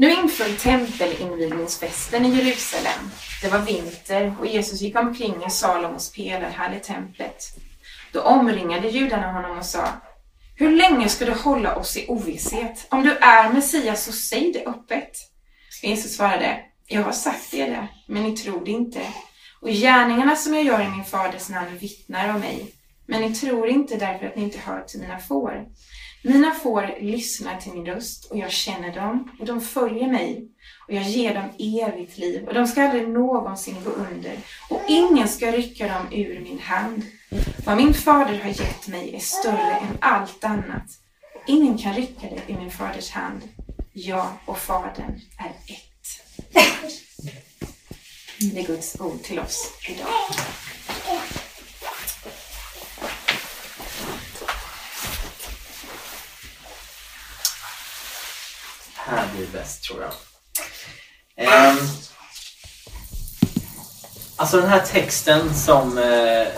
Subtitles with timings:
[0.00, 3.10] Nu inföll tempelinvigningsfesten i Jerusalem.
[3.42, 7.44] Det var vinter och Jesus gick omkring i Salomos pelarhall i templet.
[8.12, 9.88] Då omringade judarna honom och sa
[10.56, 12.86] Hur länge ska du hålla oss i ovisshet?
[12.90, 15.10] Om du är Messias så säg det öppet.
[15.82, 19.00] Jesus svarade Jag har sagt er det, men ni tror det inte.
[19.60, 22.74] Och gärningarna som jag gör i min faders namn vittnar om mig.
[23.06, 25.66] Men ni tror inte därför att ni inte hör till mina får.
[26.22, 30.48] Mina får lyssnar till min röst och jag känner dem och de följer mig
[30.88, 34.36] och jag ger dem evigt liv och de ska aldrig någonsin gå under
[34.70, 37.02] och ingen ska rycka dem ur min hand.
[37.66, 40.86] Vad min fader har gett mig är större än allt annat.
[41.46, 43.40] Ingen kan rycka det ur min faders hand.
[43.92, 45.90] Jag och Fadern är ett.
[48.38, 50.10] Det är Guds ord till oss idag.
[59.06, 60.12] Här blir bäst tror jag.
[61.40, 61.78] Um,
[64.36, 66.48] alltså den här texten som, uh,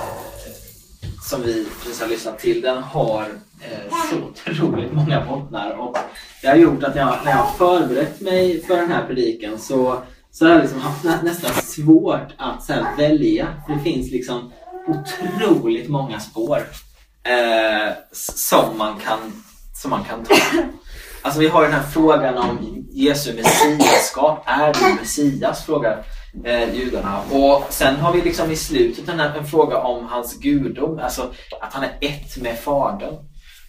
[1.29, 4.17] som vi precis har lyssnat till den har uh, så
[4.51, 5.97] otroligt många bottnar och
[6.43, 10.03] det har gjort att jag, när jag har förberett mig för den här predikan så,
[10.31, 13.63] så har jag liksom haft nä, nästan svårt att så här, välja.
[13.67, 14.53] För det finns liksom
[14.87, 19.19] otroligt många spår uh, som, man kan,
[19.83, 20.35] som man kan ta.
[21.23, 24.43] Alltså vi har den här frågan om Jesu messiaskap.
[24.47, 25.65] Är du Messias?
[25.65, 26.05] Frågar
[26.45, 27.21] eh, judarna.
[27.31, 30.99] Och sen har vi liksom i slutet en, en fråga om hans gudom.
[30.99, 31.23] Alltså
[31.61, 33.15] att han är ett med Fadern.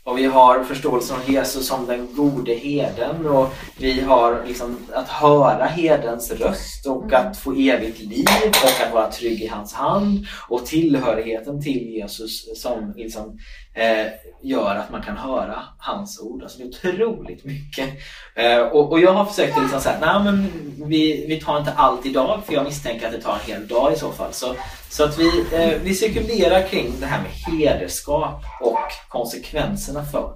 [0.06, 5.09] Och vi har förståelsen om Jesus som den gode heden och vi har liksom att
[5.09, 8.28] höra hedens röst och att få evigt liv
[8.64, 13.40] och att vara trygg i hans hand och tillhörigheten till Jesus som liksom
[13.73, 14.07] eh,
[14.43, 16.43] gör att man kan höra hans ord.
[16.43, 17.89] Alltså det är otroligt mycket.
[18.35, 20.52] Eh, och, och, jag har försökt liksom säga nej men
[20.89, 23.94] vi, vi tar inte allt idag för jag misstänker att det tar en hel dag
[23.94, 24.33] i så fall.
[24.33, 24.55] Så,
[24.89, 28.79] så att vi, eh, vi cirkulerar kring det här med hederskap och
[29.09, 30.33] konsekvenserna för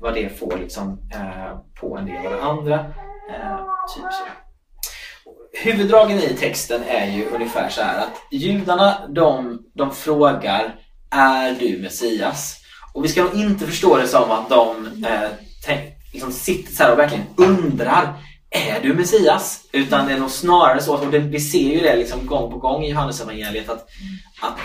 [0.00, 2.74] vad det får liksom, eh, på en del av det andra.
[3.30, 3.58] Eh,
[3.94, 4.24] typ så.
[5.52, 10.74] Huvuddragen i texten är ju ungefär så här att judarna de, de frågar
[11.10, 12.57] Är du Messias?
[12.98, 15.30] Och vi ska nog inte förstå det som att de eh,
[15.64, 15.80] tänk,
[16.12, 18.14] liksom sitter så här och verkligen undrar
[18.50, 19.60] Är du Messias?
[19.72, 22.58] Utan det är nog snarare så, och det, vi ser ju det liksom gång på
[22.58, 23.86] gång i Johannesevangeliet att,
[24.40, 24.58] att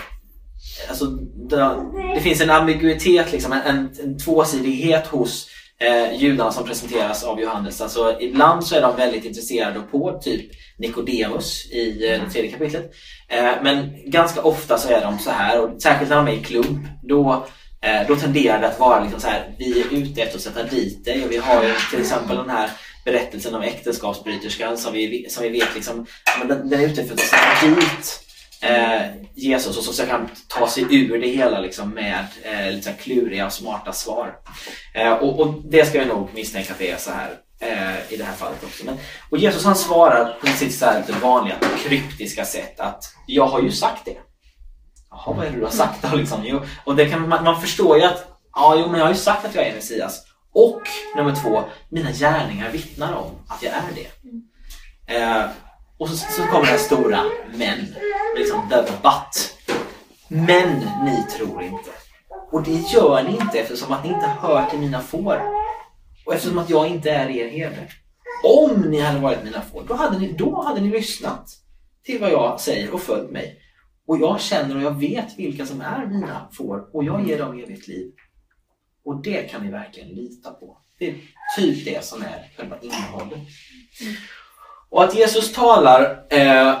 [0.88, 1.04] alltså,
[1.50, 1.76] det,
[2.14, 5.48] det, finns en ambiguitet, liksom, en, en, en tvåsidighet hos
[5.80, 7.80] eh, judarna som presenteras av Johannes.
[7.80, 12.92] Alltså, ibland så är de väldigt intresserade på typ Nikodemus i eh, det tredje kapitlet.
[13.28, 16.42] Eh, men ganska ofta så är de så här, och särskilt när de är i
[16.42, 17.46] klump, då
[17.84, 20.62] Eh, då tenderar det att vara liksom så här, vi är ute efter att sätta
[20.62, 22.70] dit dig och vi har ju till exempel den här
[23.04, 26.06] berättelsen om äktenskapsbryterskan som vi, som vi vet liksom,
[26.48, 28.20] den, den är ute efter att sätta dit
[28.60, 29.02] eh,
[29.34, 33.46] Jesus och så försöker han ta sig ur det hela liksom med eh, lite kluriga
[33.46, 34.34] och smarta svar.
[34.94, 37.30] Eh, och, och, det ska jag nog misstänka att det är så här
[37.60, 38.84] eh, i det här fallet också.
[38.84, 38.96] Men,
[39.30, 43.62] och Jesus han svarar på sitt så här lite vanliga kryptiska sätt att jag har
[43.62, 44.16] ju sagt det.
[45.14, 46.16] Jaha, vad är det du har sagt då?
[46.16, 46.40] Liksom?
[46.44, 49.18] Jo, och det kan, man, man förstår ju att ja, jo, men jag har ju
[49.18, 50.22] sagt att jag är Messias.
[50.52, 50.82] Och
[51.16, 54.10] nummer två, mina gärningar vittnar om att jag är det.
[55.16, 55.46] Eh,
[55.98, 57.94] och så, så kommer det här stora men.
[58.36, 59.54] Liksom the but.
[60.28, 61.90] Men ni tror inte.
[62.52, 65.42] Och det gör ni inte eftersom att ni inte hör till mina får.
[66.26, 67.88] Och eftersom att jag inte är er herde.
[68.44, 71.48] Om ni hade varit mina får, då hade ni, då hade ni lyssnat
[72.04, 73.60] till vad jag säger och följt mig.
[74.06, 77.58] Och jag känner och jag vet vilka som är mina får och jag ger dem
[77.58, 78.12] evigt liv.
[79.04, 80.78] Och det kan ni verkligen lita på.
[80.98, 81.14] Det är
[81.56, 83.38] typ det som är själva innehållet.
[84.90, 86.80] Och att Jesus talar eh,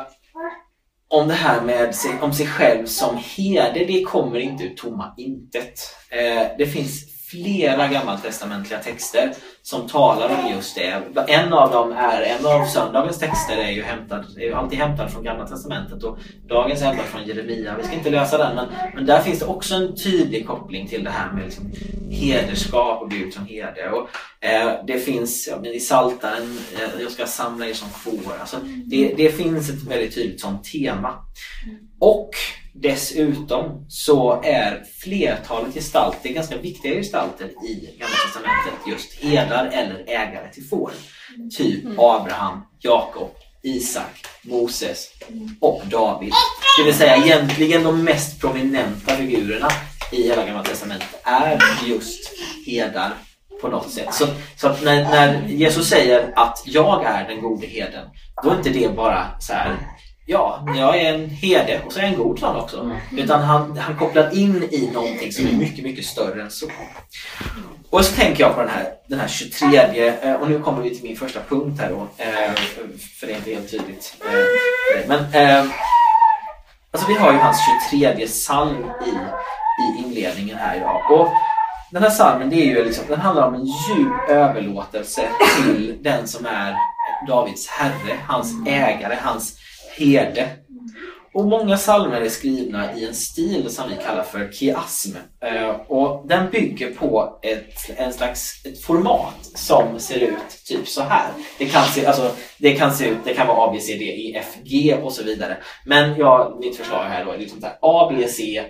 [1.08, 5.14] om det här med sig, om sig själv som herde, det kommer inte ur tomma
[5.16, 5.80] intet.
[6.10, 11.02] Eh, det finns flera gammaltestamentliga texter som talar om just det.
[11.28, 15.12] En av dem är, en av söndagens texter är ju hämtad, är ju alltid hämtad
[15.12, 17.74] från Gamla Testamentet och dagens är hämtad från Jeremia.
[17.78, 21.04] Vi ska inte lösa den men, men där finns det också en tydlig koppling till
[21.04, 21.72] det här med liksom
[22.10, 23.90] hederskap och Gud som herde.
[23.90, 24.08] Och,
[24.46, 28.32] eh, det finns ja, i Psaltaren, eh, jag ska samla er som får.
[28.40, 31.14] Alltså, det, det finns ett väldigt tydligt sånt tema.
[32.00, 32.30] Och
[32.76, 40.52] Dessutom så är flertalet gestalter, ganska viktiga gestalter i Gamla Testamentet just herdar eller ägare
[40.52, 40.90] till får.
[41.56, 41.98] Typ mm.
[41.98, 43.30] Abraham, Jakob,
[43.62, 45.10] Isak, Moses
[45.60, 46.32] och David.
[46.78, 49.68] Det vill säga egentligen de mest prominenta figurerna
[50.12, 52.32] i hela Gamla Testamentet är just
[52.66, 53.12] herdar
[53.60, 54.14] på något sätt.
[54.14, 54.26] Så,
[54.56, 58.08] så att när, när Jesus säger att jag är den gode herden,
[58.42, 59.76] då är inte det bara så här
[60.26, 62.80] Ja, jag är en herde och så är jag en god sån också.
[62.80, 62.96] Mm.
[63.18, 66.66] Utan han, han kopplar in i någonting som är mycket, mycket större än så.
[67.90, 70.94] Och så tänker jag på den här, den här 23 eh, och nu kommer vi
[70.94, 72.08] till min första punkt här då.
[72.24, 72.54] Eh,
[73.20, 74.16] för det är inte helt tydligt.
[74.24, 75.18] Eh, men
[76.90, 77.58] alltså vi har ju hans
[77.90, 79.10] 23 psalm i,
[79.82, 81.10] i inledningen här idag.
[81.10, 81.28] Och
[81.90, 86.28] den här psalmen det är ju liksom, den handlar om en djup överlåtelse till den
[86.28, 86.76] som är
[87.28, 89.63] Davids herre, hans ägare, hans
[89.96, 90.48] herde.
[91.34, 95.16] Och många psalmer är skrivna i en stil som vi kallar för kiasm.
[95.40, 101.02] Eh, och den bygger på ett, en slags ett format som ser ut typ så
[101.02, 101.30] här.
[101.58, 104.04] Det kan se, alltså, det kan se ut, det kan vara A, B, C, D,
[104.04, 105.56] E, F, G och så vidare.
[105.86, 108.64] Men ja, mitt förslag här då är liksom så här, A, B, C,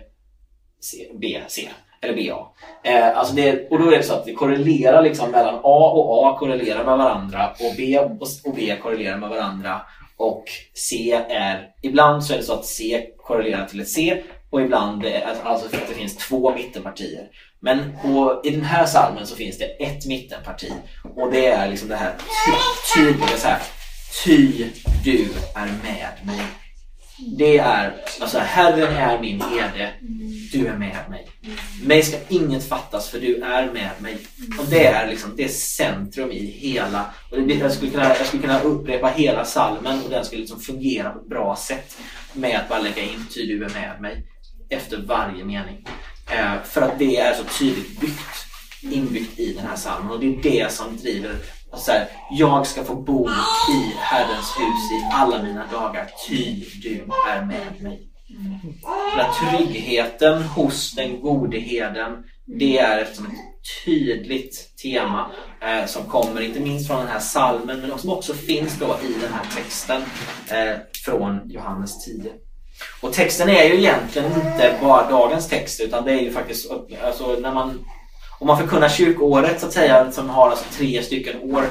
[0.80, 1.68] C B, C.
[2.00, 2.46] Eller BA.
[2.90, 6.26] Eh, alltså det, och då är det så att det korrelerar liksom mellan A och
[6.26, 9.80] A korrelerar med varandra och B och B korrelerar med varandra
[10.16, 10.44] och
[10.74, 15.04] C är, ibland så är det så att C korrelerar till ett C och ibland
[15.04, 17.28] eh, alltså att det finns två mittenpartier.
[17.60, 20.72] Men på, i den här salmen så finns det ett mittenparti
[21.16, 22.14] och det är liksom det här
[22.94, 23.62] tydliga så här,
[24.24, 24.66] Ty
[25.04, 26.63] du är med mig.
[27.18, 29.94] Det är, alltså Herren är min herde,
[30.52, 31.28] du är med mig.
[31.82, 34.18] Mig ska inget fattas för du är med mig.
[34.58, 38.26] Och det är liksom, det är centrum i hela, och det, jag, skulle kunna, jag
[38.26, 41.98] skulle kunna upprepa hela salmen och den skulle liksom fungera på ett bra sätt
[42.32, 44.26] med att bara lägga in ty du är med mig
[44.68, 45.86] efter varje mening.
[46.30, 48.46] Eh, för att det är så tydligt byggt,
[48.82, 51.36] inbyggt i den här salmen och det är det som driver
[51.76, 53.28] så här, jag ska få bo
[53.70, 58.10] i Herrens hus i alla mina dagar, ty du är med mig.
[59.16, 63.24] Den tryggheten hos den gode herden, det är ett, ett
[63.84, 65.30] tydligt tema
[65.60, 69.20] eh, som kommer inte minst från den här salmen men som också finns då i
[69.20, 70.02] den här texten
[70.50, 72.32] eh, från Johannes 10.
[73.00, 76.70] Och texten är ju egentligen inte bara dagens text utan det är ju faktiskt
[77.04, 77.84] alltså, när man
[78.44, 81.64] om man förkunnar kyrkoåret så att säga som har alltså tre stycken år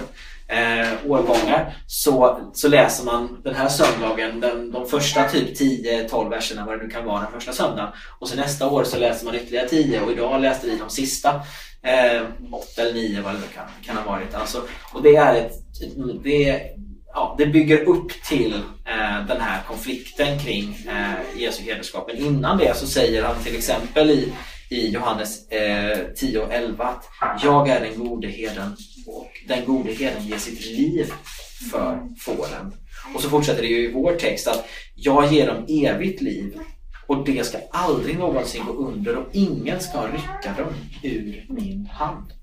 [0.47, 6.65] eh, årgångar så, så läser man den här söndagen den, de första typ 10-12 verserna
[6.65, 7.91] vad det nu kan vara den första söndagen.
[8.19, 11.29] Och så nästa år så läser man ytterligare 10 och idag läste vi de sista
[11.83, 12.21] eh,
[12.51, 14.35] 8 eller 9 vad det kan, kan ha varit.
[14.35, 14.61] Alltså,
[14.93, 15.53] och det är ett,
[16.23, 16.61] det,
[17.13, 18.53] ja, det bygger upp till
[18.85, 22.07] eh, den här konflikten kring eh, Jesu hederskap.
[22.07, 24.33] Men innan det så säger han till exempel i
[24.73, 26.85] i Johannes eh, 10 och 11
[27.19, 28.75] att jag är den gode herden
[29.07, 31.11] och den gode herden ger sitt liv
[31.71, 32.73] för fåren.
[33.15, 34.65] Och så fortsätter det ju i vår text att
[34.95, 36.59] jag ger dem evigt liv
[37.07, 40.73] och det ska aldrig någonsin gå under och ingen ska rycka dem
[41.03, 42.33] ur min hand.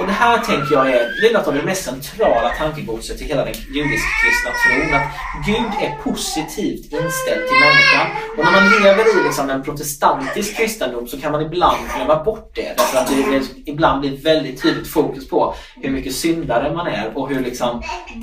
[0.00, 3.24] Och det här tänker jag är, det är något av det mest centrala tankegodset i
[3.24, 4.94] hela den judisk-kristna tron.
[4.94, 5.08] Att
[5.46, 8.06] Gud är positivt inställd till människan.
[8.36, 12.52] Och när man lever i liksom en protestantisk kristendom så kan man ibland glömma bort
[12.54, 12.74] det.
[12.76, 17.18] Därför att det, det ibland blir väldigt tydligt fokus på hur mycket syndare man är
[17.18, 17.82] och hur, liksom,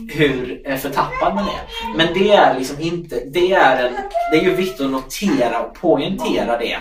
[0.09, 1.95] hur eh, förtappad man är.
[1.97, 3.93] Men det är liksom inte, det är, en,
[4.31, 6.77] det är ju viktigt att notera och poängtera det.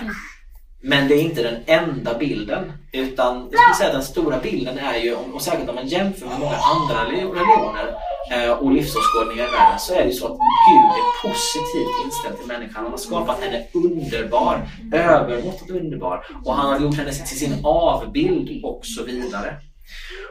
[0.82, 2.72] Men det är inte den enda bilden.
[2.92, 6.26] Utan jag skulle säga att den stora bilden är ju, och särskilt om man jämför
[6.26, 7.94] med många andra religioner
[8.32, 12.38] eh, och livsåskådningar i världen, så är det ju så att Gud är positivt inställd
[12.38, 12.82] till människan.
[12.82, 16.26] Han har skapat henne underbar, övermåttat underbar.
[16.44, 19.56] Och han har gjort henne till sin avbild och så vidare.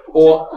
[0.07, 0.49] Och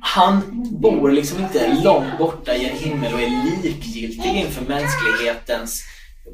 [0.00, 0.42] han
[0.80, 5.82] bor liksom inte långt borta i en himmel och är likgiltig inför mänsklighetens,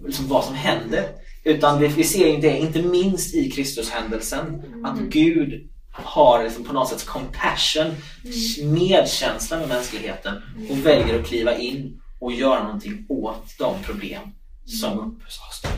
[0.07, 1.05] liksom vad som händer.
[1.45, 4.63] Utan vi ser det inte minst i Kristushändelsen.
[4.85, 5.11] Att mm.
[5.11, 8.73] Gud har liksom på något sätt compassion, mm.
[8.73, 14.23] medkänsla med mänskligheten och väljer att kliva in och göra någonting åt de problem
[14.65, 15.05] som mm.
[15.05, 15.71] har stått.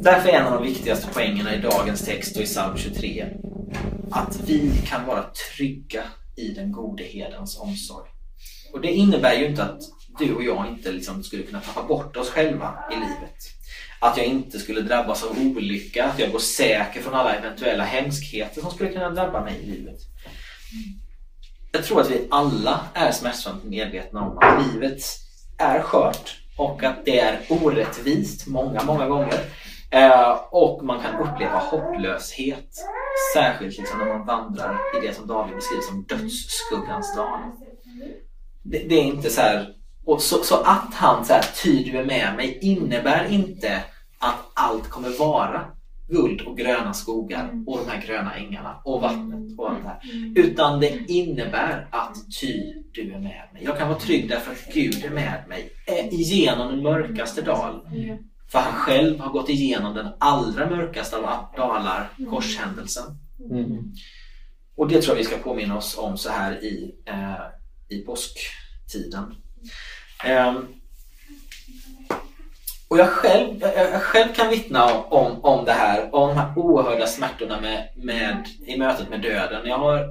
[0.00, 3.26] Därför är en av de viktigaste poängerna i dagens text och i psalm 23
[4.10, 5.24] att vi kan vara
[5.56, 6.02] trygga
[6.36, 8.15] i den gode hedens omsorg.
[8.76, 9.80] Och det innebär ju inte att
[10.18, 13.36] du och jag inte liksom skulle kunna tappa bort oss själva i livet.
[14.00, 18.60] Att jag inte skulle drabbas av olycka, att jag går säker från alla eventuella hemskheter
[18.60, 19.96] som skulle kunna drabba mig i livet.
[21.72, 25.02] Jag tror att vi alla är smärtsamt medvetna om att livet
[25.58, 29.40] är skört och att det är orättvist många, många gånger.
[29.90, 32.70] Eh, och man kan uppleva hopplöshet.
[33.34, 37.40] Särskilt liksom när man vandrar i det som David beskriver som dödsskuggans dal
[38.70, 39.68] det, det, är inte så här,
[40.04, 43.82] och så, så att han så här, ty du är med mig innebär inte
[44.18, 45.64] att allt kommer vara
[46.08, 50.00] guld och gröna skogar och de här gröna ängarna och vattnet och allt det här.
[50.36, 53.62] Utan det innebär att ty du är med mig.
[53.64, 57.80] Jag kan vara trygg därför att Gud är med mig eh, genom den mörkaste dal.
[58.48, 61.22] För han själv har gått igenom den allra mörkaste av
[61.56, 63.04] dalar, korshändelsen.
[63.50, 63.92] Mm.
[64.76, 67.34] Och det tror jag vi ska påminna oss om så här i, eh,
[67.88, 69.34] i påsktiden.
[70.26, 70.68] Um,
[72.88, 77.06] och jag själv, jag, själv kan vittna om, om det här, om de här oerhörda
[77.06, 79.66] smärtorna med, med, i mötet med döden.
[79.66, 80.08] Jag har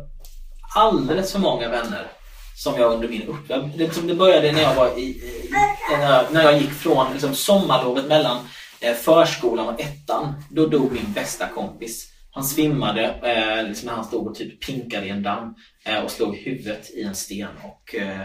[0.76, 2.08] alldeles för många vänner
[2.56, 3.78] som jag under min uppväxt...
[3.78, 5.50] Det, det började när jag var i, i
[5.92, 8.38] när, jag, när jag gick från liksom, sommarlovet mellan
[8.80, 10.34] eh, förskolan och ettan.
[10.50, 12.12] Då dog min bästa kompis.
[12.36, 16.12] Han svimmade eh, liksom när han stod och typ pinkade i en damm eh, och
[16.12, 18.22] slog huvudet i en sten och, eh,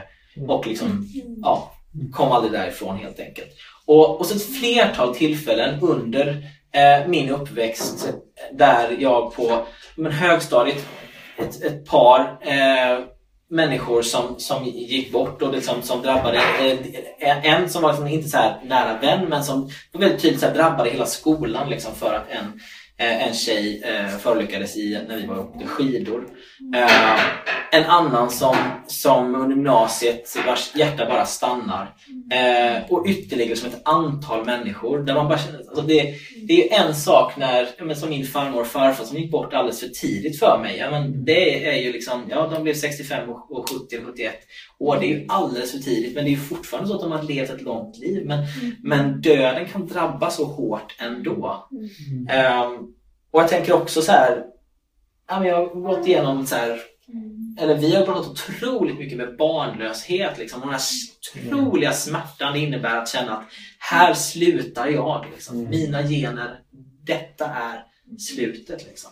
[0.48, 1.08] och liksom,
[1.42, 1.74] ja,
[2.12, 3.48] kom aldrig därifrån helt enkelt.
[3.86, 6.28] Och, och så ett flertal tillfällen under
[6.72, 8.14] eh, min uppväxt eh,
[8.56, 10.86] där jag på men, högstadiet,
[11.38, 13.04] ett, ett par eh,
[13.50, 16.36] människor som, som gick bort och liksom, som drabbade
[17.18, 20.40] eh, en som var liksom inte så här nära vän men som var väldigt tydligt
[20.40, 22.60] så här, drabbade hela skolan liksom, för att en
[23.06, 26.28] en tjej eh, förolyckades i när vi var uppe skidor.
[26.74, 27.20] Eh,
[27.72, 31.94] en annan som, som under gymnasiet vars hjärta bara stannar.
[32.32, 34.98] Eh, och ytterligare som ett antal människor.
[34.98, 36.14] Där man bara känner, alltså det,
[36.46, 39.80] det är en sak när, men som min farmor och farfar som gick bort alldeles
[39.80, 40.76] för tidigt för mig.
[40.78, 44.34] Ja, men det är ju liksom, ja de blev 65 och 70 och 71
[44.78, 44.96] år.
[45.00, 47.50] Det är ju alldeles för tidigt men det är fortfarande så att de har levt
[47.50, 48.26] ett långt liv.
[48.26, 48.46] Men,
[48.82, 51.68] men döden kan drabba så hårt ändå.
[52.10, 52.89] Um,
[53.30, 54.44] och jag tänker också så här,
[55.28, 56.80] ja, men jag har gått igenom så här,
[57.58, 60.38] eller vi har pratat otroligt mycket med barnlöshet.
[60.38, 60.60] Liksom.
[60.60, 60.80] Den här
[61.46, 63.44] otroliga smärtan det innebär att känna att
[63.78, 65.26] här slutar jag.
[65.32, 65.68] Liksom.
[65.68, 66.60] Mina gener,
[67.02, 67.84] detta är
[68.18, 68.86] slutet.
[68.86, 69.10] Liksom.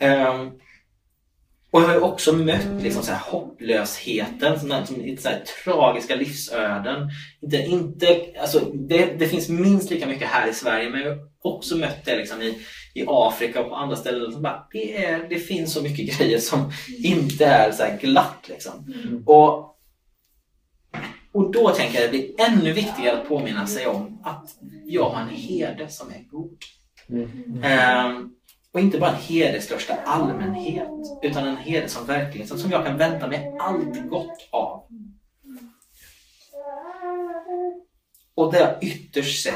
[0.00, 0.60] Um,
[1.70, 7.10] och jag har också mött liksom, så här, hopplösheten, som, som, så här, tragiska livsöden.
[7.40, 11.28] Inte, inte, alltså, det, det finns minst lika mycket här i Sverige men jag har
[11.42, 12.58] också mött det liksom, i,
[12.94, 14.32] i Afrika och på andra ställen.
[14.32, 18.48] Som bara, det, är, det finns så mycket grejer som inte är så glatt.
[18.48, 18.92] Liksom.
[18.94, 19.22] Mm.
[19.26, 19.78] Och,
[21.32, 24.56] och då tänker jag att det är ännu viktigare att påminna sig om att
[24.86, 26.58] jag har en herde som är god.
[27.08, 27.64] Mm.
[27.64, 28.30] Ehm,
[28.72, 30.88] och inte bara en herde i största allmänhet,
[31.22, 34.86] utan en herde som verkligen som jag kan vänta mig allt gott av.
[38.34, 39.54] Och där jag ytterst sett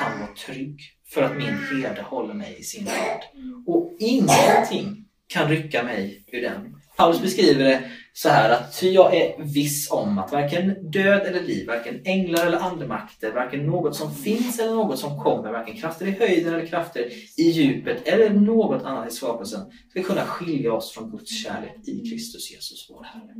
[0.00, 0.80] kan vara trygg
[1.14, 3.22] för att min herde håller mig i sin hand.
[3.66, 6.80] Och ingenting kan rycka mig ur den.
[6.96, 11.42] Paulus beskriver det så här att ty jag är viss om att varken död eller
[11.42, 16.06] liv, varken änglar eller andemakter, varken något som finns eller något som kommer, varken krafter
[16.06, 20.92] i höjden eller krafter i djupet eller något annat i skapelsen ska kunna skilja oss
[20.92, 23.34] från Guds kärlek i Kristus Jesus vår Herre.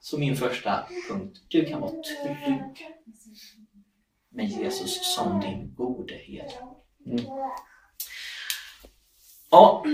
[0.00, 2.86] Så min första punkt, du kan vara trygg
[4.34, 6.54] med Jesus som din gode herde.
[7.06, 7.24] Mm.
[9.50, 9.84] Ja,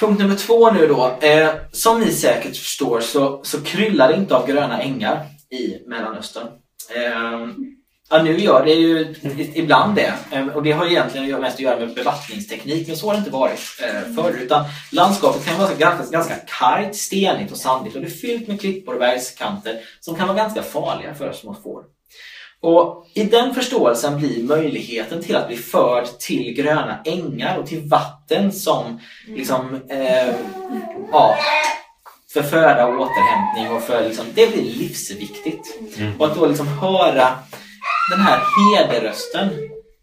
[0.00, 1.18] punkt nummer två nu då.
[1.20, 6.46] Eh, som ni säkert förstår så, så kryllar det inte av gröna ängar i Mellanöstern.
[6.94, 7.48] Eh,
[8.10, 9.14] ja, nu gör det ju
[9.54, 10.14] ibland det.
[10.30, 13.30] Eh, och det har egentligen mest att göra med bevattningsteknik, men så har det inte
[13.30, 14.38] varit eh, förr.
[14.42, 18.60] Utan landskapet kan vara ganska, ganska kargt, stenigt och sandigt och det är fyllt med
[18.60, 21.95] klippor och bergskanter som kan vara ganska farliga för små får.
[22.60, 27.80] Och I den förståelsen blir möjligheten till att bli förd till gröna ängar och till
[27.80, 30.34] vatten som liksom, eh,
[31.12, 31.36] ja,
[32.32, 35.78] för föda och återhämtning och för liksom, det blir livsviktigt.
[35.98, 36.20] Mm.
[36.20, 37.38] Och att då liksom höra
[38.10, 39.48] den här hederrösten,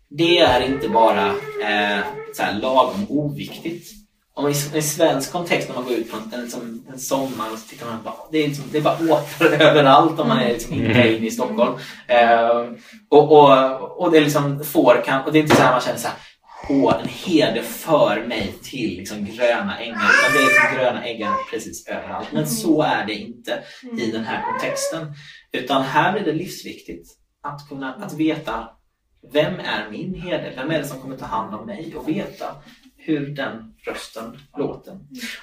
[0.09, 1.27] det är inte bara
[1.61, 1.99] eh,
[2.35, 4.02] så här lagom oviktigt.
[4.35, 7.59] Om i, i svensk kontext när man går ut på en, liksom, en sommar och
[7.59, 10.53] så tittar man bara, det är, liksom, det är bara åkrar överallt om man är
[10.53, 11.77] liksom inte inne i Stockholm.
[12.07, 12.71] Eh,
[13.09, 15.81] och, och, och det är liksom får kan, och det är inte så här man
[15.81, 16.17] känner så här,
[16.69, 19.95] Åh, en heder för mig till liksom gröna ängar.
[19.95, 22.27] Utan det är liksom gröna ängar precis överallt.
[22.31, 23.63] Men så är det inte
[23.97, 25.13] i den här kontexten.
[25.51, 27.09] Utan här är det livsviktigt
[27.43, 28.69] att kunna att veta
[29.31, 30.53] vem är min herde?
[30.55, 31.95] Vem är det som kommer ta hand om mig?
[31.95, 32.55] Och veta
[33.05, 34.97] hur den rösten låter.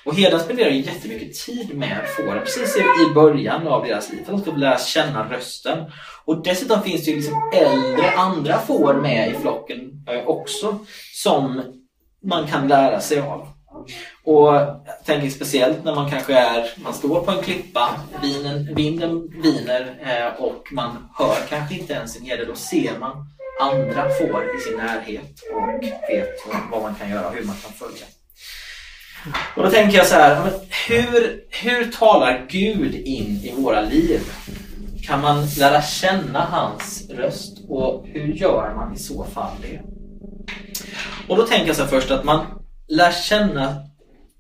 [0.05, 4.45] Och herden spenderar jättemycket tid med fåren precis i början av deras liv för att
[4.45, 5.85] de ska lära känna rösten.
[6.25, 10.79] Och dessutom finns det ju liksom äldre andra får med i flocken eh, också
[11.15, 11.63] som
[12.23, 13.49] man kan lära sig av.
[14.25, 19.29] Och jag tänker speciellt när man kanske är, man står på en klippa, vinen, vinden
[19.43, 22.45] viner eh, och man hör kanske inte ens en herde.
[22.45, 23.27] Då ser man
[23.61, 26.29] andra får i sin närhet och vet
[26.71, 28.07] vad man kan göra och hur man kan följa.
[29.57, 30.51] Och då tänker jag så här,
[30.89, 34.21] hur, hur talar Gud in i våra liv?
[35.03, 39.81] Kan man lära känna hans röst och hur gör man i så fall det?
[41.29, 42.47] Och då tänker jag så först att man
[42.89, 43.77] lär känna,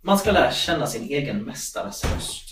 [0.02, 2.49] man ska lära känna sin egen mästares röst.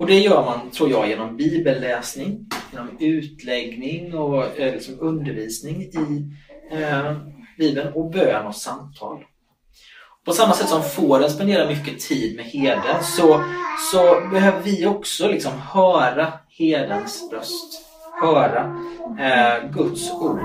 [0.00, 6.24] Och det gör man, tror jag, genom bibelläsning, genom utläggning och eh, liksom undervisning i
[6.72, 7.16] eh,
[7.58, 9.24] Bibeln och bön och samtal.
[10.24, 13.44] På samma sätt som fåren spenderar mycket tid med herden så,
[13.92, 17.82] så behöver vi också liksom höra herdens röst.
[18.22, 18.76] Höra
[19.20, 20.40] eh, Guds ord.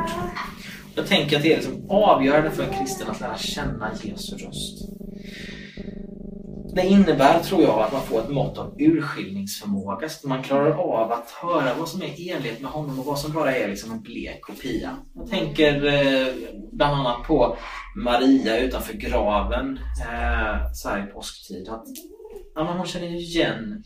[0.95, 4.89] Jag tänker att det är liksom avgörande för en kristen att lära känna Jesu röst.
[6.75, 10.10] Det innebär, tror jag, att man får ett mått av urskiljningsförmåga.
[10.10, 13.20] Så att man klarar av att höra vad som är enlighet med honom och vad
[13.20, 14.98] som bara är liksom en blek kopia.
[15.13, 16.34] Jag tänker eh,
[16.72, 17.58] bland annat på
[17.96, 21.70] Maria utanför graven eh, så här i påsktid.
[21.70, 21.86] Att,
[22.55, 23.84] ja, hon känner igen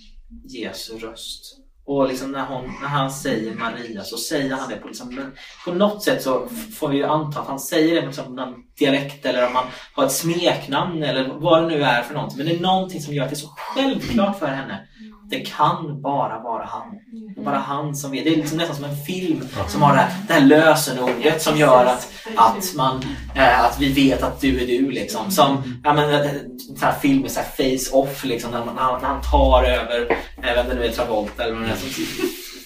[0.48, 1.60] Jesu röst.
[1.92, 5.32] Och liksom när, hon, när han säger Maria så säger han det på, liksom,
[5.66, 6.48] på något sätt så
[6.80, 9.66] får vi ju anta att han säger det med liksom någon dialekt eller om han
[9.94, 12.38] har ett smeknamn eller vad det nu är för någonting.
[12.38, 14.88] Men det är någonting som gör att det är så självklart för henne.
[15.30, 16.88] Det kan bara vara han.
[17.36, 18.24] Det är bara han som vet.
[18.24, 21.58] Det är liksom nästan som en film som har det här, det här lösenordet som
[21.58, 23.04] gör att, att, man,
[23.36, 24.92] äh, att vi vet att du är du.
[24.92, 25.32] Liksom.
[25.32, 26.26] Som ja, men, en
[26.82, 30.12] här film med face-off liksom, när, man, när han tar över,
[30.44, 31.90] äh, vem det nu är, Travolta eller vad det är, som,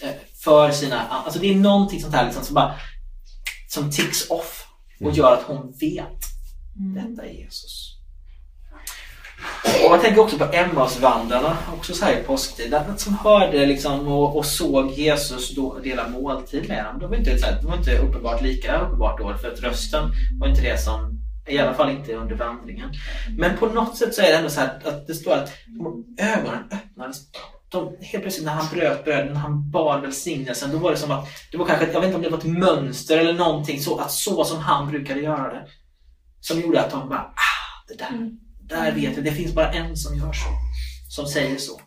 [0.08, 1.02] äh, för sina...
[1.08, 2.74] Alltså det är någonting sånt här liksom, som bara
[3.68, 4.68] som ticks off
[5.02, 6.20] och gör att hon vet.
[6.96, 7.93] Detta är Jesus.
[9.86, 12.76] Och jag tänker också på Emmausvandrarna, också så här i påsktid.
[12.98, 17.00] Som hörde liksom och, och såg Jesus då dela måltid med dem.
[17.00, 20.62] Det var inte, det var inte uppenbart lika uppenbart då, för att rösten var inte
[20.62, 22.90] det som i alla fall inte under vandringen.
[23.38, 25.52] Men på något sätt så är det ändå så här att det står att
[26.18, 27.18] ögonen öppnades.
[27.70, 31.12] De, helt plötsligt när han bröt brödet, när han bad välsignelsen, då var det som
[31.12, 33.98] att det var kanske, jag vet inte om det var ett mönster eller någonting så,
[33.98, 35.68] att så som han brukade göra det.
[36.40, 38.40] Som gjorde att de bara, ah, det där, mm.
[38.70, 40.50] Där vet jag, det finns bara en som gör så.
[41.10, 41.82] Som säger så.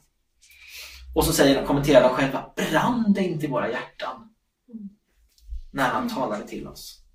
[1.15, 4.29] Och så säger, kommenterar de själva, brann det inte i våra hjärtan?
[5.73, 7.07] När han talade till oss.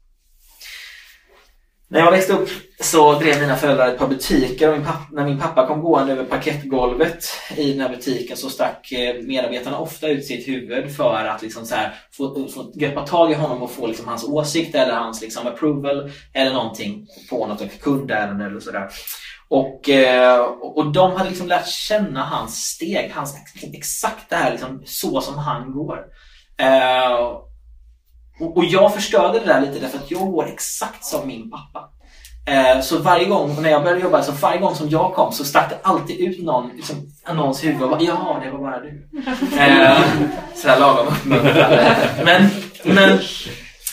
[1.91, 5.25] När jag växte upp så drev mina föräldrar ett par butiker och min pappa, när
[5.25, 7.25] min pappa kom gående över parkettgolvet
[7.57, 11.65] i den här butiken så stack eh, medarbetarna ofta ut sitt huvud för att liksom
[11.65, 15.21] så här, få, få greppa tag i honom och få liksom hans åsikt eller hans
[15.21, 18.89] liksom approval eller någonting på något kundärende eller sådär.
[19.51, 23.35] Och, eh, och de hade liksom lärt känna hans steg, hans,
[23.73, 25.97] exakt det här liksom, så som han går.
[26.57, 27.41] Eh,
[28.55, 31.89] och jag förstörde det där lite därför att jag går exakt som min pappa.
[32.45, 35.45] Eh, så varje gång när jag började jobba, så varje gång som jag kom så
[35.45, 36.95] stack det alltid ut någon, liksom,
[37.33, 39.09] någons huvud och bara Jaha, det var bara du.
[40.55, 41.97] sådär lagom uppmuntrande.
[42.25, 42.49] Men,
[42.83, 43.19] men,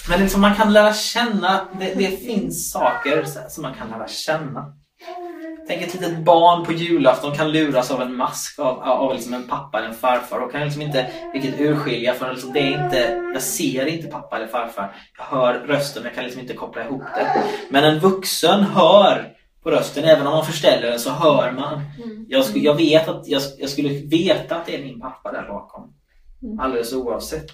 [0.08, 4.74] men liksom man kan lära känna, det, det finns saker som man kan lära känna.
[5.68, 9.48] Tänk ett litet barn på julafton kan luras av en mask av, av liksom en
[9.48, 13.22] pappa eller en farfar och kan liksom inte riktigt urskilja för liksom det är inte,
[13.34, 14.96] jag ser inte pappa eller farfar.
[15.18, 17.42] Jag hör rösten, men jag kan liksom inte koppla ihop det.
[17.70, 21.74] Men en vuxen hör på rösten, även om man förställer den så hör man.
[21.74, 22.26] Mm.
[22.28, 25.48] Jag, skulle, jag vet att jag, jag, skulle veta att det är min pappa där
[25.48, 25.92] bakom.
[26.42, 26.60] Mm.
[26.60, 27.50] Alldeles oavsett.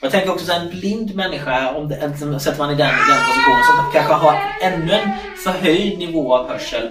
[0.00, 3.20] Och jag tänker också att en blind människa, om det, sätter man i den, den
[3.28, 5.10] positionen, som kanske har ännu en
[5.44, 6.88] förhöjd nivå av hörsel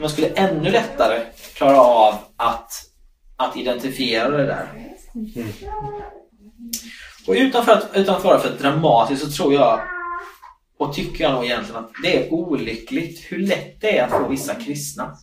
[0.00, 1.20] man skulle ännu lättare
[1.54, 2.72] klara av att,
[3.36, 4.68] att identifiera det där.
[5.14, 5.48] Mm.
[7.26, 9.80] Och utan, för att, utan att vara för dramatisk så tror jag
[10.78, 14.28] och tycker jag nog egentligen att det är olyckligt hur lätt det är att få
[14.28, 15.16] vissa kristna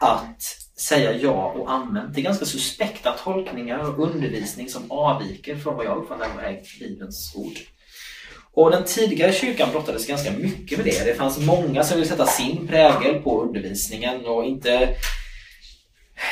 [0.00, 0.42] att
[0.78, 5.98] säga ja och amen till ganska suspekta tolkningar och undervisning som avviker från vad jag
[5.98, 7.58] uppfattar är Bibelns ord.
[8.56, 11.04] Och den tidigare kyrkan brottades ganska mycket med det.
[11.04, 14.96] Det fanns många som ville sätta sin prägel på undervisningen och inte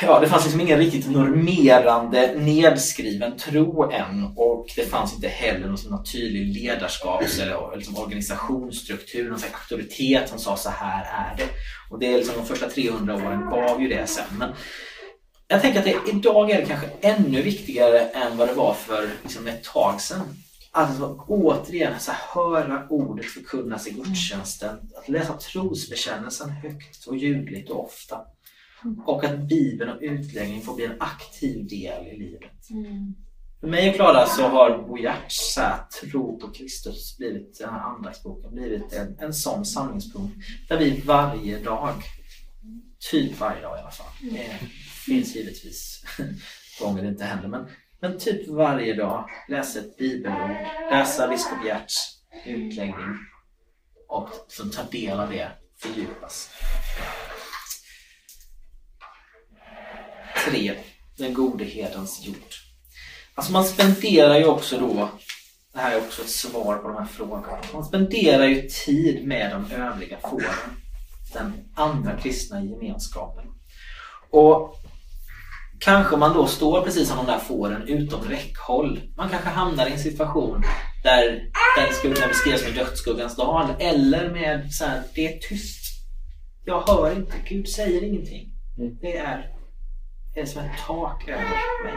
[0.03, 5.67] Ja, det fanns liksom ingen riktigt normerande nedskriven tro än och det fanns inte heller
[5.67, 11.37] någon, sån tydlig ledarskaps eller liksom organisationsstruktur, någon slags auktoritet som sa så här är
[11.37, 11.49] det.
[11.91, 14.25] Och det är liksom de första 300 åren gav ju det sen.
[14.39, 14.53] Men
[15.49, 19.09] jag tänker att det, idag är det kanske ännu viktigare än vad det var för
[19.23, 20.37] liksom ett tag sedan.
[20.75, 24.79] Alltså återigen, så höra ordet förkunnas i gudstjänsten.
[24.97, 28.21] Att läsa trosbekännelsen högt och ljudligt och ofta.
[29.07, 32.67] Och att Bibeln och utläggning får bli en aktiv del i livet.
[33.61, 35.59] För mig och Klara så har Bo Giertz
[36.01, 40.37] tro på Kristus blivit, den här andaktsboken, blivit en, en sån samlingspunkt
[40.69, 41.95] där vi varje dag,
[43.11, 44.59] typ varje dag i alla fall, det
[45.07, 46.05] finns givetvis
[46.81, 47.67] gånger det inte händer, men,
[48.03, 50.57] men typ varje dag läser ett bibelord,
[50.91, 53.19] läsa biskop Gerts utläggning
[54.09, 56.51] och som tar del av det fördjupas.
[60.51, 60.75] 3.
[61.17, 62.55] Den gode herdens jord.
[63.35, 65.09] Alltså man spenderar ju också då,
[65.73, 69.51] det här är också ett svar på de här frågorna, man spenderar ju tid med
[69.51, 70.77] de övriga fåren,
[71.33, 73.45] den andra kristna gemenskapen.
[74.31, 74.82] Och
[75.83, 79.01] kanske man då står precis som de där fåren utom räckhåll.
[79.17, 80.63] Man kanske hamnar i en situation
[81.03, 85.83] där den skulle kunna beskrivas som dödsskuggans dal eller med så här, det är tyst.
[86.65, 88.55] Jag hör inte, Gud säger ingenting.
[89.01, 89.51] Det är,
[90.35, 91.43] det är som ett tak över
[91.85, 91.95] mig.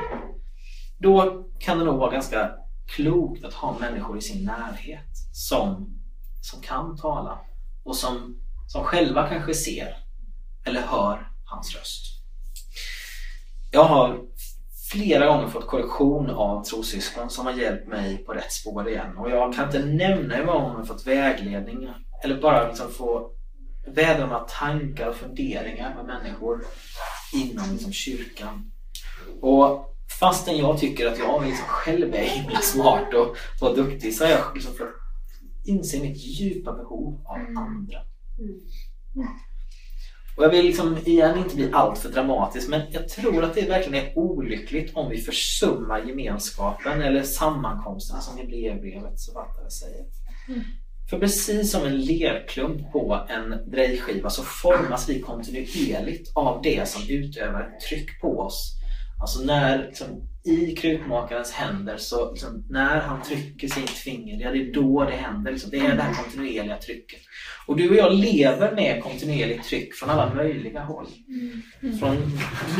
[0.98, 2.52] Då kan det nog vara ganska
[2.95, 6.00] klokt att ha människor i sin närhet som,
[6.41, 7.39] som kan tala
[7.84, 9.98] och som, som själva kanske ser
[10.65, 12.14] eller hör hans röst.
[13.75, 14.21] Jag har
[14.91, 19.17] flera gånger fått korrektion av trossyskon som har hjälpt mig på rätt spår igen.
[19.17, 21.89] Och jag kan inte nämna hur många gånger jag fått vägledning
[22.23, 23.31] eller bara liksom få
[23.88, 26.65] vädra några tankar och funderingar med människor
[27.33, 28.71] inom liksom kyrkan.
[29.41, 33.35] Och fastän jag tycker att jag liksom själv är himla smart och,
[33.67, 34.95] och duktig så har jag liksom fått
[35.65, 37.99] inse mitt djupa behov av andra.
[40.36, 44.06] Och jag vill liksom igen inte bli alltför dramatisk men jag tror att det verkligen
[44.06, 50.06] är olyckligt om vi försummar gemenskapen eller sammankomsterna som Hebreerbrevets författare säger.
[50.48, 50.62] Mm.
[51.10, 57.02] För precis som en lerklump på en drejskiva så formas vi kontinuerligt av det som
[57.10, 58.74] utövar ett tryck på oss.
[59.21, 60.08] Alltså när liksom,
[60.45, 65.15] i krukmakarens händer, så liksom, när han trycker sitt finger, ja, det är då det
[65.15, 65.51] händer.
[65.51, 65.69] Liksom.
[65.69, 67.19] Det är det här kontinuerliga trycket.
[67.67, 71.08] Och du och jag lever med kontinuerligt tryck från alla möjliga håll.
[71.81, 71.99] Mm.
[71.99, 72.17] Från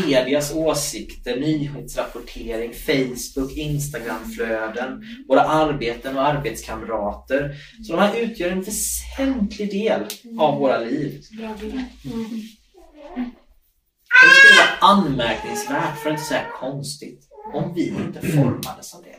[0.06, 7.56] medias åsikter, nyhetsrapportering, Facebook, Instagramflöden, våra arbeten och arbetskamrater.
[7.84, 10.02] Så de här utgör en väsentlig del
[10.40, 11.22] av våra liv.
[11.40, 11.56] Mm.
[14.22, 19.04] Och det skulle vara anmärkningsvärt, för att inte säga konstigt, om vi inte formades av
[19.04, 19.16] det.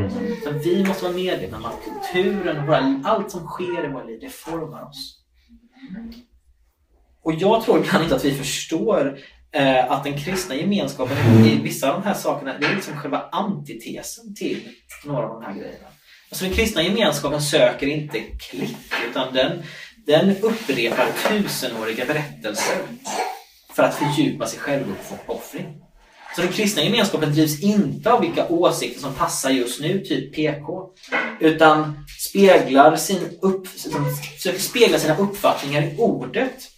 [0.00, 0.10] Mm.
[0.44, 4.18] Så vi måste vara medvetna om att kulturen, våra, allt som sker i våra liv,
[4.20, 5.18] det formar oss.
[7.22, 9.18] Och jag tror ibland inte att vi förstår
[9.52, 13.28] eh, att den kristna gemenskapen i vissa av de här sakerna, det är liksom själva
[13.32, 14.68] antitesen till
[15.04, 15.86] några av de här grejerna.
[16.30, 18.76] Alltså den kristna gemenskapen söker inte klick,
[19.10, 19.62] utan den,
[20.06, 22.76] den upprepar tusenåriga berättelser
[23.74, 25.82] för att fördjupa sig självuppoffring.
[26.36, 30.90] Så den kristna gemenskapen drivs inte av vilka åsikter som passar just nu, typ PK,
[31.40, 36.68] utan speglar sin upp, försöker spegla sina uppfattningar i ordet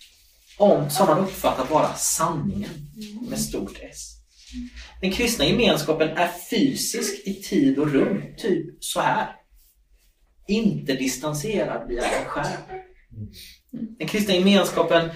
[0.59, 2.71] om, som man uppfattar vara sanningen
[3.29, 4.11] med stort S.
[5.01, 9.37] Den kristna gemenskapen är fysisk i tid och rum, typ så här.
[10.49, 12.61] Inte distanserad via en skärm.
[13.99, 15.11] Den kristna gemenskapen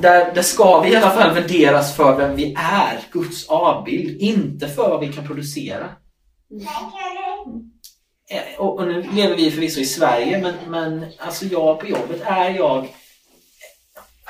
[0.00, 4.68] där, där ska vi i alla fall värderas för vem vi är, Guds avbild, inte
[4.68, 5.90] för vad vi kan producera.
[8.30, 12.22] Eh, och, och, nu lever vi förvisso i Sverige, men, men alltså jag på jobbet
[12.24, 12.88] är jag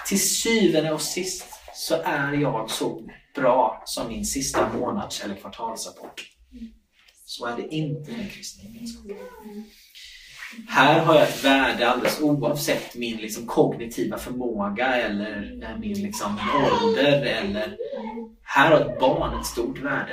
[0.07, 3.03] till syvende och sist så är jag så
[3.35, 6.31] bra som min sista månads eller kvartalsrapport.
[7.25, 9.17] Så är det inte i den kristna gemenskapen.
[10.69, 16.39] Här har jag ett värde alldeles oavsett min liksom, kognitiva förmåga eller eh, min liksom,
[16.83, 17.23] ålder.
[17.23, 17.77] Eller...
[18.43, 20.13] Här har ett barn ett stort värde.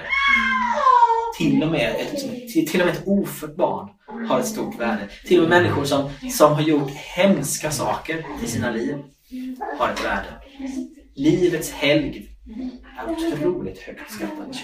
[1.38, 2.16] Till och med ett,
[2.54, 3.90] till, till och med ett ofött barn
[4.30, 5.10] har ett stort värde.
[5.26, 8.98] Till och med människor som, som har gjort hemska saker i sina liv
[9.80, 10.28] har ett värde.
[11.16, 12.28] Livets helgd
[13.00, 14.58] är otroligt högt skattad.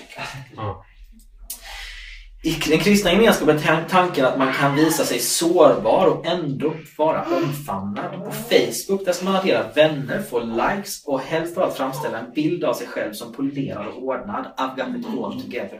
[2.43, 7.25] I den kristna gemenskapen är tanken att man kan visa sig sårbar och ändå vara
[7.37, 8.23] omfamnad.
[8.25, 12.31] På Facebook där ska man addera vänner, få likes och helst av allt framställa en
[12.31, 14.45] bild av sig själv som polerad och ordnad.
[14.57, 15.79] I've got it all together.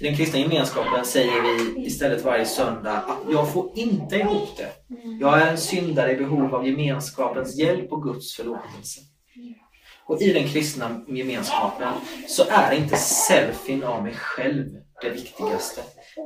[0.00, 4.72] I den kristna gemenskapen säger vi istället varje söndag att jag får inte ihop det.
[5.20, 9.00] Jag är en syndare i behov av gemenskapens hjälp och Guds förlåtelse.
[10.06, 11.92] Och i den kristna gemenskapen
[12.28, 14.66] så är inte selfien av mig själv
[15.02, 15.80] det viktigaste.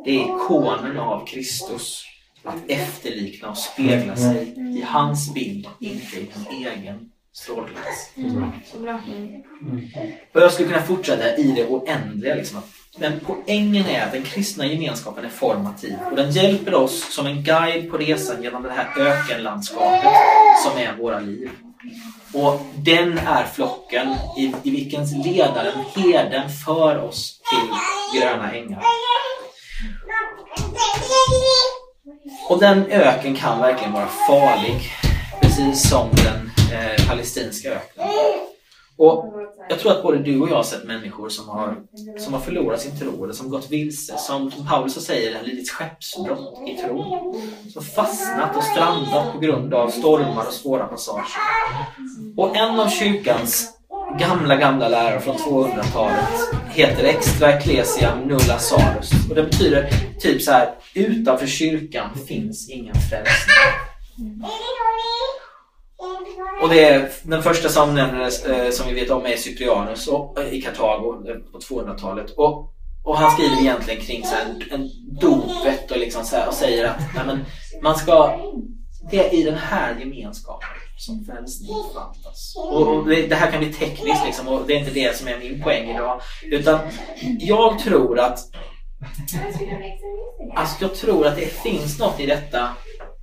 [0.05, 2.05] Det är ikonen av Kristus.
[2.45, 8.13] Att efterlikna och spegla sig i hans bild, inte i din egen strålglans.
[8.17, 8.53] Mm.
[10.33, 12.35] Och jag skulle kunna fortsätta i det oändliga.
[12.35, 12.61] Liksom.
[12.99, 17.43] Men poängen är att den kristna gemenskapen är formativ och den hjälper oss som en
[17.43, 20.13] guide på resan genom det här ökenlandskapet
[20.65, 21.51] som är våra liv.
[22.35, 28.83] Och den är flocken i, i vilkens ledaren, herden, för oss till gröna ängar.
[32.49, 34.93] Och den öken kan verkligen vara farlig,
[35.41, 38.09] precis som den eh, palestinska öknen.
[38.99, 39.35] Och
[39.69, 41.77] jag tror att både du och jag har sett människor som har,
[42.19, 44.19] som har förlorat sin tro eller som gått vilse.
[44.19, 47.35] Som, som Paulus säger, har lidit skeppsbrott i tron.
[47.73, 51.25] Som fastnat och strandat på grund av stormar och svåra passager.
[52.37, 53.79] Och en av kyrkans
[54.19, 59.11] gamla, gamla lärare från 200-talet heter Extra Ecclesiam Nulla sarus.
[59.29, 63.55] Och det betyder typ så här, utanför kyrkan finns ingen frälsning.
[66.63, 70.41] Och det är den första som nämndes, eh, som vi vet om är Cyprianus och,
[70.41, 72.31] eh, i Kartago eh, på 200-talet.
[72.31, 76.55] Och, och han skriver egentligen kring så här, en dopet och, liksom så här, och
[76.55, 77.45] säger att nej, men,
[77.83, 78.41] man ska,
[79.11, 82.55] det är i den här gemenskapen som frälsning förvaltas.
[82.57, 85.29] Och, och det, det, här kan bli tekniskt liksom, och det är inte det som
[85.29, 86.21] är min poäng idag.
[86.43, 86.79] Utan
[87.39, 88.39] jag tror att
[90.55, 92.69] Alltså jag tror att det finns något i detta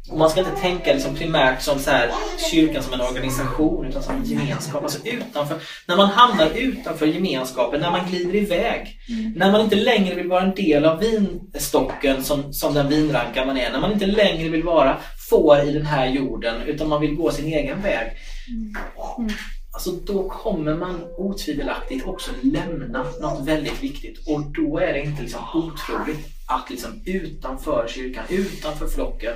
[0.09, 2.11] och man ska inte tänka liksom primärt som så här,
[2.51, 4.83] kyrkan som en organisation utan som en gemenskap.
[4.83, 8.99] Alltså utanför, när man hamnar utanför gemenskapen, när man glider iväg.
[9.09, 9.31] Mm.
[9.31, 13.57] När man inte längre vill vara en del av vinstocken som, som den vinranka man
[13.57, 13.71] är.
[13.71, 14.97] När man inte längre vill vara
[15.29, 18.11] får i den här jorden utan man vill gå sin egen väg.
[18.47, 19.29] Mm.
[19.73, 25.21] Alltså då kommer man otvivelaktigt också lämna något väldigt viktigt och då är det inte
[25.21, 29.33] liksom otroligt att liksom utanför kyrkan, utanför flocken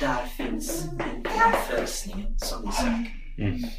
[0.00, 3.12] där finns den frälsningen som vi söker.
[3.38, 3.70] Mm.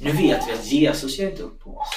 [0.00, 1.88] Nu vet vi att Jesus ger inte upp på oss.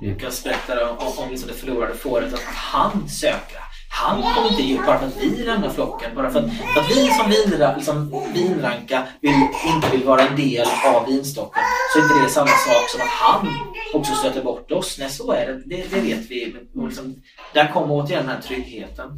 [0.00, 3.58] Lukas berättar om, om, om liksom det förlorade fåret, att han söker.
[3.90, 6.14] Han kommer inte ge upp bara för att vi lämnar flocken.
[6.14, 9.34] Bara för att, för att vi som vinra, liksom, vinranka vill,
[9.74, 13.08] inte vill vara en del av vinstocken så är inte det samma sak som att
[13.08, 13.48] han
[13.94, 14.96] också stöter bort oss.
[14.98, 15.62] Nej, så är det.
[15.66, 16.56] Det, det vet vi.
[16.74, 17.14] Och liksom,
[17.54, 19.08] där kommer återigen den här tryggheten.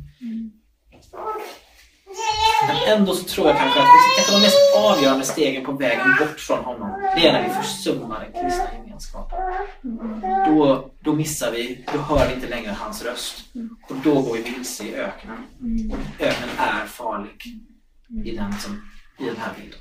[2.66, 3.88] Men ändå så tror jag kanske att
[4.18, 7.54] ett av de mest avgörande stegen på vägen bort från honom, det är när vi
[7.54, 9.38] försummar den kristna gemenskapen.
[10.46, 13.44] Då, då missar vi, då hör vi inte längre hans röst.
[13.88, 15.36] Och då går vi vilse i öknen.
[16.20, 17.42] Öknen är farlig
[18.24, 19.80] i den, som, i den här bilden.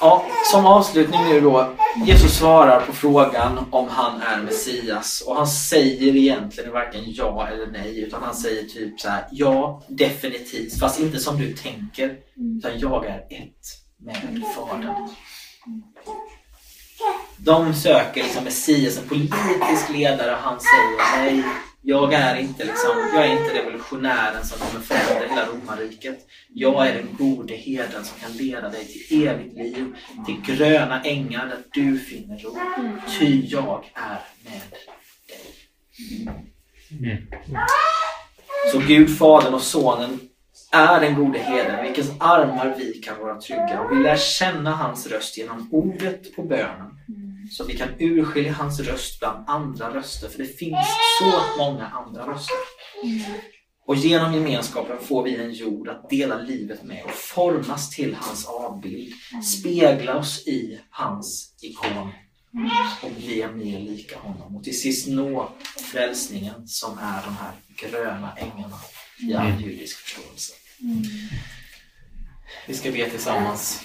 [0.00, 1.76] Ja, som avslutning nu då.
[1.96, 5.20] Jesus svarar på frågan om han är Messias.
[5.26, 9.82] Och han säger egentligen varken ja eller nej utan han säger typ så här: ja,
[9.88, 12.16] definitivt, fast inte som du tänker.
[12.58, 13.66] Utan jag är ett
[13.98, 15.08] med Fadern.
[17.36, 21.44] De söker liksom Messias, en politisk ledare och han säger nej,
[21.82, 26.26] jag är inte, liksom, jag är inte revolutionären som kommer förändra hela romarriket.
[26.48, 29.94] Jag är den gode herden som kan leda dig till evigt liv,
[30.26, 32.58] till gröna ängar där du finner ro.
[33.18, 34.80] Ty jag är med dig.
[38.72, 40.20] Så Gud, Fadern och Sonen
[40.72, 43.80] är den gode herden, vilkens armar vi kan vara trygga.
[43.80, 46.90] Och vi lär känna hans röst genom ordet på bönen.
[47.50, 50.86] Så vi kan urskilja hans röst bland andra röster, för det finns
[51.18, 52.56] så många andra röster.
[53.86, 58.46] Och genom gemenskapen får vi en jord att dela livet med och formas till hans
[58.46, 59.12] avbild,
[59.44, 62.08] spegla oss i hans ikon
[63.02, 64.56] och bli mer lika honom.
[64.56, 65.52] Och till sist nå
[65.92, 68.76] frälsningen som är de här gröna ängarna
[69.18, 70.52] i all judisk förståelse.
[72.66, 73.84] Vi ska be tillsammans.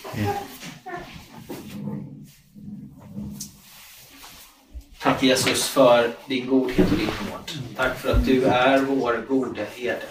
[5.06, 7.76] Tack Jesus för din godhet och din nåd.
[7.76, 10.06] Tack för att du är vår gode herde.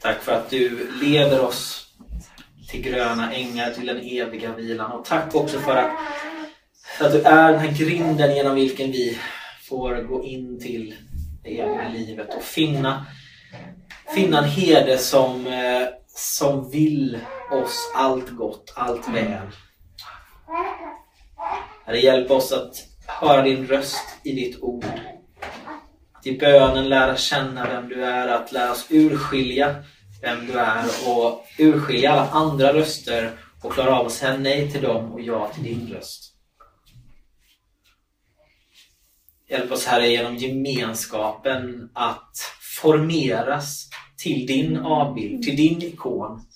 [0.00, 1.86] Tack för att du leder oss
[2.70, 4.92] till gröna ängar, till den eviga vilan.
[4.92, 5.90] Och tack också för att,
[6.98, 9.18] för att du är den här grinden genom vilken vi
[9.68, 10.94] får gå in till
[11.44, 13.06] det eviga livet och finna,
[14.14, 17.18] finna en herde som, eh, som vill
[17.50, 19.50] oss allt gott, allt väl.
[21.86, 24.84] Herre, hjälp oss att höra din röst i ditt ord.
[26.12, 29.84] Att i bönen lära känna vem du är, att lära oss urskilja
[30.22, 34.82] vem du är och urskilja alla andra röster och klara av att säga nej till
[34.82, 36.34] dem och ja till din röst.
[39.50, 42.36] Hjälp oss Herre genom gemenskapen att
[42.80, 46.47] formeras till din avbild, till din ikon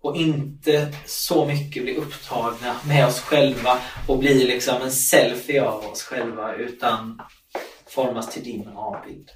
[0.00, 5.84] och inte så mycket bli upptagna med oss själva och bli liksom en selfie av
[5.84, 7.20] oss själva utan
[7.88, 9.30] formas till din avbild.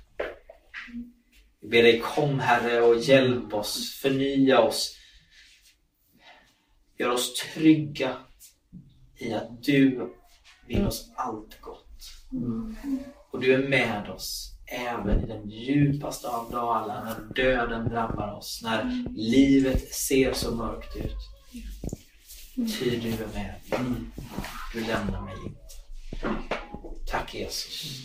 [1.60, 4.96] Vi ber dig kom Herre och hjälp oss, förnya oss.
[6.98, 8.16] Gör oss trygga
[9.18, 10.14] i att du
[10.66, 11.98] vill oss allt gott.
[13.30, 18.60] Och du är med oss även i den djupaste av dalar, när döden drabbar oss,
[18.62, 21.16] när livet ser så mörkt ut.
[22.54, 23.54] Ty du är med.
[24.74, 25.60] Du lämnar mig inte.
[27.06, 28.00] Tack Jesus.